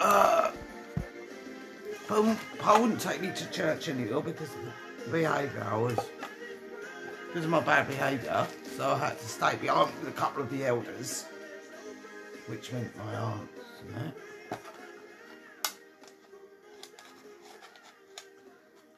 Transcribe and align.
Uh, 0.00 0.52
Paul, 2.06 2.36
Paul 2.58 2.82
wouldn't 2.82 3.00
take 3.00 3.20
me 3.20 3.32
to 3.34 3.50
church 3.50 3.88
anymore 3.88 4.22
because 4.22 4.48
of 4.54 4.64
the 5.04 5.10
behaviour 5.10 5.66
I 5.68 5.76
was. 5.76 5.98
Because 7.26 7.44
of 7.44 7.50
my 7.50 7.60
bad 7.60 7.88
behaviour, 7.88 8.46
so 8.76 8.92
I 8.92 8.98
had 8.98 9.18
to 9.18 9.26
stay 9.26 9.56
behind 9.56 9.90
with 10.00 10.08
a 10.08 10.12
couple 10.12 10.42
of 10.42 10.50
the 10.50 10.64
elders, 10.64 11.26
which 12.46 12.72
meant 12.72 12.96
my 12.96 13.14
aunts 13.16 13.52
and 13.86 13.96
that. 13.96 14.60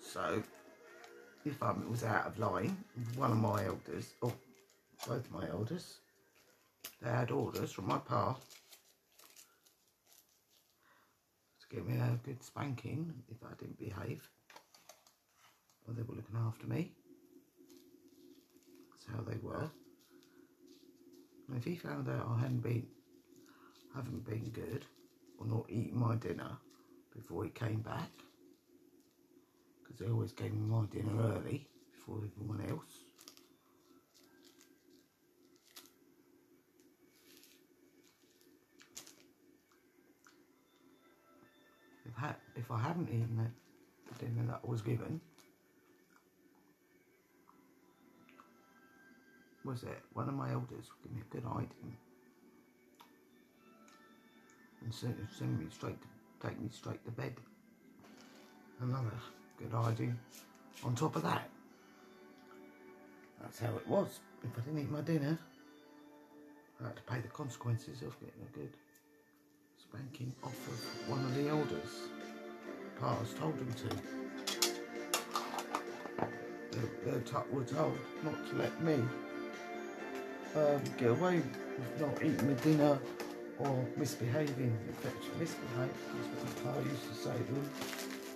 So, 0.00 0.42
if 1.44 1.62
I 1.62 1.72
was 1.88 2.02
out 2.02 2.26
of 2.26 2.38
line, 2.38 2.76
one 3.16 3.30
of 3.30 3.38
my 3.38 3.66
elders, 3.66 4.14
or 4.22 4.32
both 5.06 5.30
my 5.30 5.48
elders, 5.48 5.98
they 7.02 7.10
had 7.10 7.30
orders 7.30 7.70
from 7.70 7.86
my 7.86 7.98
pa 7.98 8.34
to 11.65 11.65
give 11.76 11.86
me 11.86 11.98
a 11.98 12.18
good 12.24 12.42
spanking 12.42 13.12
if 13.28 13.36
I 13.44 13.52
didn't 13.58 13.78
behave. 13.78 14.26
Well, 15.84 15.94
they 15.94 16.02
were 16.02 16.14
looking 16.14 16.36
after 16.36 16.66
me. 16.66 16.94
That's 18.90 19.14
how 19.14 19.22
they 19.22 19.36
were. 19.42 19.70
If 21.54 21.64
he 21.64 21.76
found 21.76 22.08
out 22.08 22.28
I 22.30 22.40
hadn't 22.40 22.62
been, 22.62 22.86
haven't 23.94 24.24
been 24.24 24.50
good, 24.54 24.86
or 25.36 25.46
not 25.46 25.66
eating 25.68 26.00
my 26.00 26.16
dinner 26.16 26.56
before 27.14 27.44
he 27.44 27.50
came 27.50 27.82
back, 27.82 28.10
because 29.82 29.98
they 29.98 30.10
always 30.10 30.32
gave 30.32 30.54
me 30.54 30.60
my 30.60 30.86
dinner 30.86 31.12
early 31.20 31.68
before 31.92 32.22
everyone 32.24 32.70
else. 32.70 33.05
If, 42.16 42.22
ha- 42.22 42.36
if 42.54 42.70
I 42.70 42.78
hadn't 42.80 43.08
eaten 43.08 43.36
that 43.36 44.18
dinner 44.18 44.46
that 44.48 44.66
was 44.66 44.80
given, 44.80 45.20
was 49.64 49.82
it 49.82 50.02
one 50.14 50.28
of 50.28 50.34
my 50.34 50.52
elders 50.52 50.86
would 50.88 51.02
give 51.02 51.12
me 51.12 51.20
a 51.20 51.34
good 51.34 51.44
hiding 51.44 51.96
and 54.82 54.94
send, 54.94 55.16
send 55.36 55.58
me 55.58 55.66
straight 55.70 55.98
to 56.00 56.48
take 56.48 56.58
me 56.60 56.68
straight 56.70 57.04
to 57.04 57.10
bed. 57.10 57.34
Another 58.80 59.12
good 59.58 59.72
hiding 59.72 60.18
on 60.84 60.94
top 60.94 61.16
of 61.16 61.22
that. 61.22 61.50
That's 63.42 63.58
how 63.58 63.74
it 63.76 63.86
was. 63.86 64.20
If 64.42 64.50
I 64.56 64.60
didn't 64.62 64.78
eat 64.78 64.90
my 64.90 65.00
dinner, 65.02 65.38
I 66.80 66.86
had 66.86 66.96
to 66.96 67.02
pay 67.02 67.20
the 67.20 67.28
consequences 67.28 68.02
of 68.02 68.18
getting 68.20 68.42
a 68.42 68.56
good 68.56 68.76
spanking 69.90 70.34
off 70.42 70.68
of 70.68 71.08
one 71.08 71.20
of 71.24 71.34
the 71.34 71.48
elders. 71.48 72.08
Pa's 73.00 73.34
told 73.34 73.54
him 73.54 73.72
to. 73.74 73.88
They, 76.72 77.12
were 77.12 77.64
told 77.64 77.98
not 78.22 78.48
to 78.50 78.56
let 78.56 78.82
me 78.82 78.94
um, 80.54 80.82
get 80.98 81.10
away 81.10 81.36
with 81.36 82.00
not 82.00 82.22
eating 82.22 82.48
my 82.48 82.54
dinner 82.60 82.98
or 83.58 83.86
misbehaving. 83.96 84.76
In 84.88 84.94
fact, 84.94 85.16
misbehave 85.38 85.90
is 86.20 86.26
what 86.26 86.64
my 86.64 86.72
pa 86.72 86.78
used 86.80 87.08
to 87.08 87.14
say 87.14 87.32
to 87.32 87.44
him. 87.44 87.70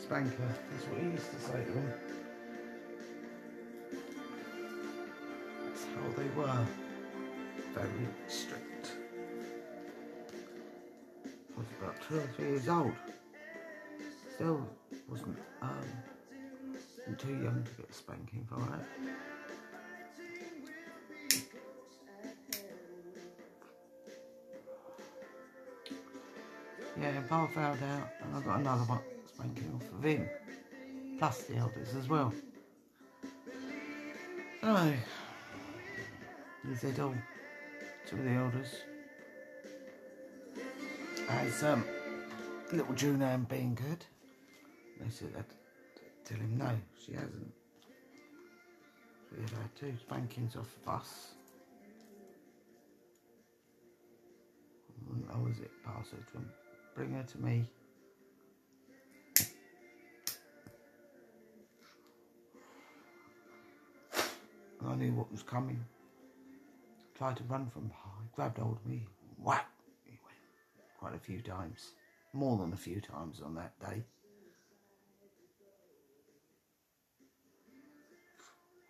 Spanker, 0.00 0.48
that's 0.70 0.84
what 0.86 1.00
he 1.00 1.08
used 1.10 1.30
to 1.30 1.40
say 1.40 1.64
to 1.64 1.72
them. 1.72 1.92
That's 5.66 5.84
how 5.84 6.06
they 6.16 6.28
were. 6.36 6.66
Very 7.74 8.08
strict. 8.28 8.92
Was 11.62 11.70
about 11.80 12.08
two 12.08 12.16
or 12.18 12.26
three 12.34 12.48
years 12.48 12.68
old. 12.68 12.92
Still 14.34 14.68
wasn't 15.08 15.38
um, 15.60 15.86
too 17.16 17.34
young 17.34 17.62
to 17.62 17.82
get 17.82 17.94
spanking 17.94 18.44
for 18.48 18.56
it. 18.56 18.86
Yeah, 27.00 27.08
and 27.08 27.28
Pa 27.28 27.46
found 27.46 27.80
out, 27.82 28.08
and 28.22 28.36
I 28.36 28.40
got 28.40 28.60
another 28.60 28.82
one 28.84 29.00
spanking 29.26 29.72
off 29.74 29.92
of 29.92 30.02
him, 30.04 30.28
plus 31.18 31.42
the 31.44 31.56
elders 31.58 31.94
as 31.94 32.08
well. 32.08 32.34
So, 34.62 34.92
he 36.68 36.74
said, 36.76 36.98
oh, 36.98 37.14
two 38.08 38.16
of 38.16 38.24
the 38.24 38.30
elders, 38.30 38.74
as 41.28 41.62
um, 41.62 41.84
little 42.72 42.94
Junanne 42.94 43.48
being 43.48 43.74
good, 43.74 44.04
they 45.00 45.10
said 45.10 45.34
that 45.34 45.46
tell 46.24 46.38
him 46.38 46.56
no, 46.58 46.70
she 47.04 47.12
hasn't. 47.12 47.52
We 49.30 49.42
had 49.42 49.50
had 49.50 49.74
two 49.78 49.94
spankings 50.00 50.56
off 50.56 50.68
of 50.82 50.94
us. 51.00 51.32
And 55.10 55.24
I 55.32 55.38
was 55.38 55.58
it, 55.58 55.70
Pa 55.84 56.02
said 56.02 56.26
to 56.28 56.38
him, 56.38 56.50
bring 56.94 57.12
her 57.12 57.22
to 57.22 57.38
me. 57.38 57.64
I 64.86 64.94
knew 64.96 65.12
what 65.12 65.30
was 65.30 65.42
coming. 65.42 65.82
Tried 67.16 67.36
to 67.36 67.44
run 67.44 67.70
from 67.70 67.88
Pa, 67.88 68.10
he 68.22 68.28
grabbed 68.34 68.58
hold 68.58 68.76
of 68.76 68.86
me, 68.86 69.06
whack, 69.38 69.66
quite 71.02 71.16
a 71.16 71.18
few 71.18 71.42
times. 71.42 71.94
More 72.32 72.56
than 72.56 72.72
a 72.72 72.76
few 72.76 73.00
times 73.00 73.40
on 73.44 73.56
that 73.56 73.72
day. 73.80 74.04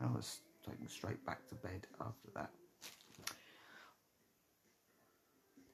I 0.00 0.06
was 0.06 0.38
taken 0.64 0.88
straight 0.88 1.24
back 1.26 1.48
to 1.48 1.56
bed 1.56 1.88
after 2.00 2.28
that. 2.36 2.50